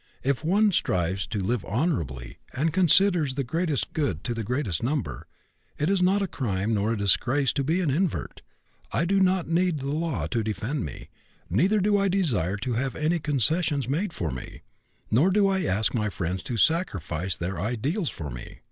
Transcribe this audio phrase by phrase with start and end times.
[0.23, 5.27] If one strives to live honorably, and considers the greatest good to the greatest number,
[5.77, 8.41] it is not a crime nor a disgrace to be an invert.
[8.91, 11.09] I do not need the law to defend me,
[11.51, 14.63] neither do I desire to have any concessions made for me,
[15.11, 18.57] nor do I ask my friends to sacrifice their ideals for me.